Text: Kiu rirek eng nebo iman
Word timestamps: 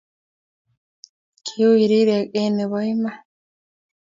Kiu 1.45 1.69
rirek 1.89 2.27
eng 2.41 2.53
nebo 2.57 2.77
iman 2.93 3.17